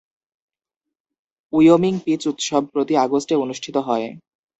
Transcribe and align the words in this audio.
"উইয়োমিং 1.53 1.93
peach 2.05 2.21
উৎসব" 2.27 2.61
প্রতি 2.73 2.93
আগস্টে 2.97 3.35
অনুষ্ঠিত 3.35 3.75
হয়। 3.87 4.07